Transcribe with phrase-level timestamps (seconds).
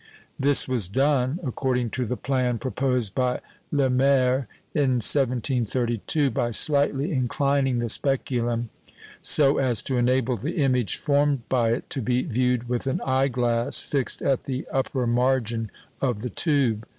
[0.39, 3.39] This was done according to the plan proposed by
[3.71, 8.71] Lemaire in 1732 by slightly inclining the speculum
[9.21, 13.27] so as to enable the image formed by it to be viewed with an eye
[13.27, 15.69] glass fixed at the upper margin
[16.01, 16.87] of the tube.